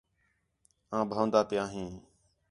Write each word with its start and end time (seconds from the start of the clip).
آں 0.95 1.03
بھن٘ؤاندا 1.09 1.41
پیاں 1.49 1.67
ہیں 1.73 1.89